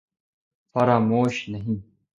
[0.75, 1.79] فراموش نہیں